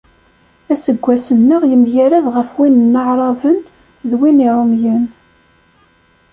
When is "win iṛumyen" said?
4.19-5.03